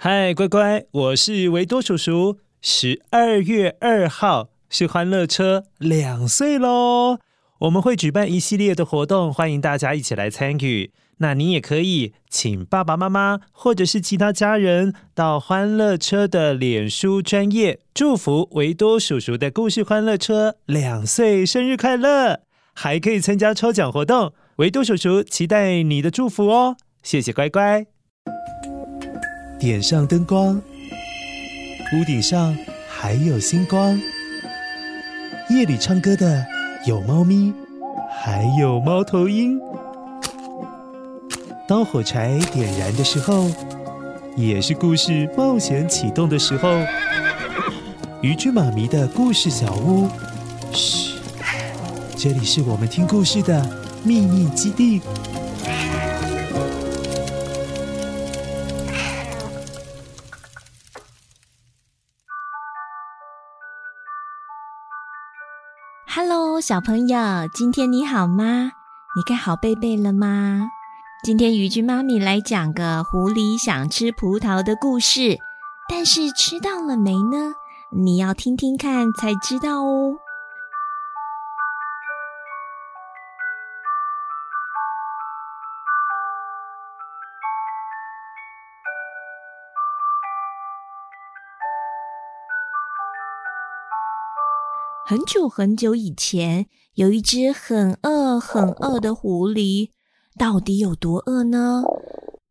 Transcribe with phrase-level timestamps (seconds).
[0.00, 2.38] 嗨，乖乖，我是维多叔叔。
[2.62, 7.18] 十二月二号是欢乐车两岁喽，
[7.58, 10.92] 我们会举办一系列的活动，欢迎大家一起来参与。
[11.16, 22.42] 那你也可以请爸爸妈妈或者是其他家人到欢乐车的脸书专业祝福维多叔叔的故事欢乐车两岁生日快乐，
[22.72, 24.32] 还可以参加抽奖活动。
[24.58, 27.86] 维多叔叔期待你的祝福哦，谢谢乖乖。
[29.58, 30.62] 点上灯光，
[31.92, 32.56] 屋顶上
[32.88, 34.00] 还有星光。
[35.50, 36.46] 夜里唱歌的
[36.86, 37.52] 有猫咪，
[38.08, 39.58] 还有猫头鹰。
[41.66, 43.50] 当火柴点燃的时候，
[44.36, 46.68] 也是故事冒险启动的时候。
[48.22, 50.08] 渔具妈咪的故事小屋，
[50.72, 51.18] 嘘，
[52.16, 53.68] 这里是我们听故事的
[54.04, 55.00] 秘密基地。
[66.10, 67.18] Hello，小朋友，
[67.52, 68.72] 今天你好吗？
[69.14, 70.66] 你盖好被被了吗？
[71.22, 75.36] 今天宇君妈咪来讲个狐狸想吃葡萄的故事，
[75.86, 77.52] 但是吃到了没呢？
[77.92, 80.14] 你要听听看才知道哦。
[95.08, 99.88] 很久很久以前，有一只很饿很饿的狐狸，
[100.36, 101.82] 到底有多饿呢？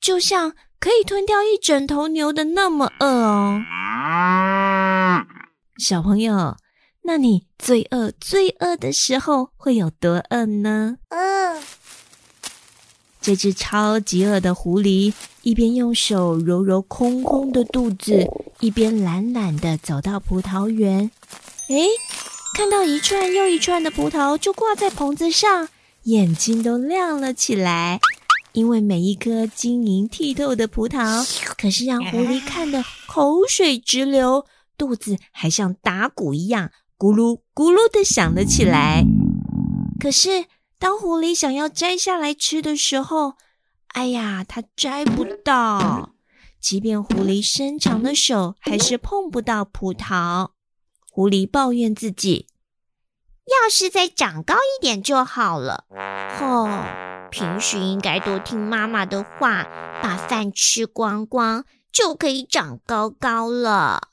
[0.00, 3.60] 就像可以吞掉一整头牛的那么饿哦。
[5.76, 6.56] 小朋友，
[7.02, 10.96] 那你最饿最饿的时候会有多饿呢？
[11.10, 11.62] 嗯。
[13.20, 18.26] 这只超级饿的狐狸，一边用手揉揉空空的肚子，
[18.60, 21.10] 一边懒懒地走到葡萄园。
[21.68, 21.88] 诶
[22.54, 25.68] 看到一串又一串的葡萄就挂在棚子上，
[26.04, 28.00] 眼睛都亮了起来，
[28.52, 31.22] 因为每一颗晶莹剔透的葡萄
[31.58, 34.46] 可是让狐狸看得口水直流，
[34.78, 39.04] 肚子还像打鼓一样咕噜咕噜的响了起来。
[40.00, 40.46] 可是
[40.78, 43.34] 当狐狸想要摘下来吃的时候，
[43.88, 46.14] 哎呀，它摘不到，
[46.58, 50.50] 即便狐狸伸长的手还是碰不到葡萄。
[51.16, 52.46] 狐狸抱怨自己
[53.48, 55.84] ：“要是再长高一点就好了。
[56.38, 56.68] 吼，
[57.30, 59.66] 平时应该多听妈妈的话，
[60.02, 64.08] 把饭吃光光，就可以长高高了。”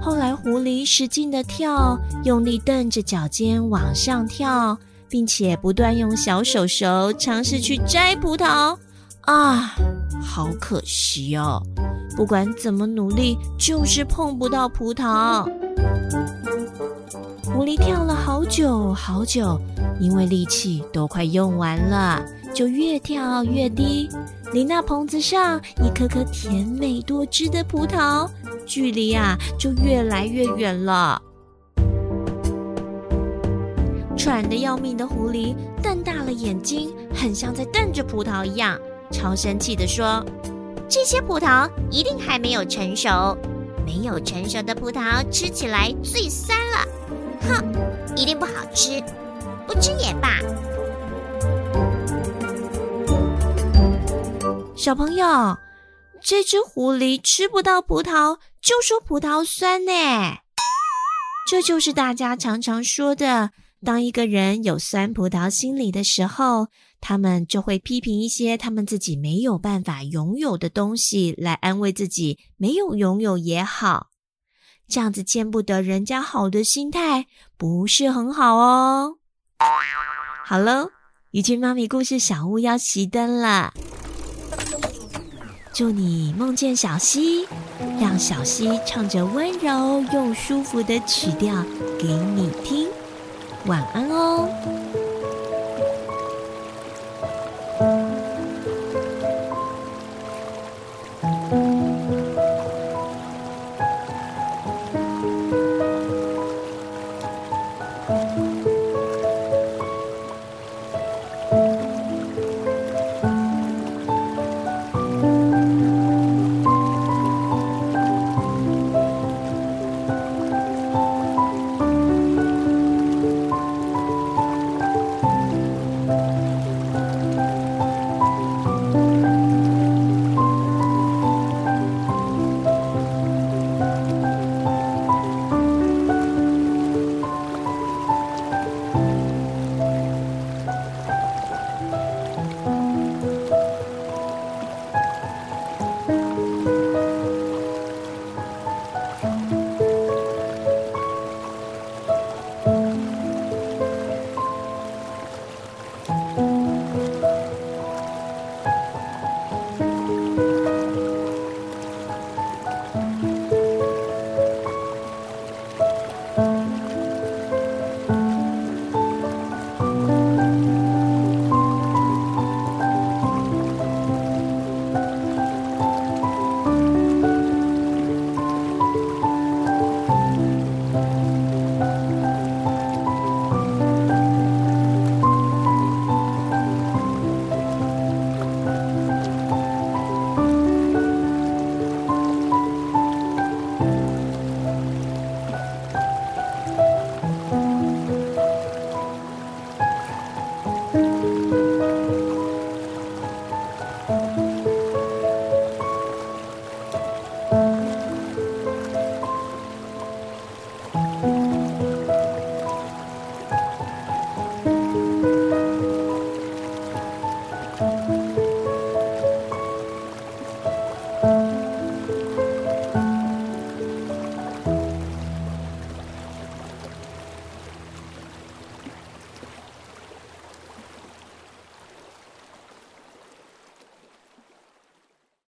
[0.00, 8.78] 后来，狐狸使劲地跳，用力蹬着脚尖往上跳，并且不断用小手手尝试去摘葡萄。
[9.26, 9.74] 啊，
[10.22, 11.62] 好可惜哦！
[12.16, 15.44] 不管怎么努力，就是碰不到葡萄。
[17.44, 19.58] 狐狸跳了好久好久，
[20.00, 22.22] 因为力气都快用完了，
[22.54, 24.08] 就越跳越低，
[24.52, 28.28] 离那棚子上一颗颗甜美多汁的葡萄，
[28.66, 31.20] 距离啊就越来越远了。
[34.16, 38.78] 喘得要命的狐狸瞪大了眼睛，很像在瞪着葡萄一样，
[39.10, 40.24] 超生气地说
[40.90, 43.38] ：“这些葡萄一定还没有成熟。”
[43.86, 46.86] 没有成熟的葡萄吃起来最酸了，
[47.40, 49.02] 哼，一定不好吃，
[49.66, 50.38] 不吃也罢。
[54.76, 55.58] 小朋友，
[56.22, 59.92] 这只狐狸吃不到葡萄就说葡萄酸呢，
[61.48, 63.50] 这就是大家常常说的，
[63.84, 66.68] 当一个人有酸葡萄心理的时候。
[67.00, 74.08] 他们就会批评一些他们自己没有办法拥有的东西，来安慰自己没有拥有也好。
[74.88, 79.16] 这样子见不得人家好的心态不是很好哦。
[80.44, 80.90] 好喽，
[81.30, 83.72] 鱼君妈咪故事小屋要熄灯了。
[85.72, 87.46] 祝你梦见小溪，
[88.00, 91.64] 让小溪唱着温柔又舒服的曲调
[91.98, 92.88] 给你听。
[93.66, 94.79] 晚安哦。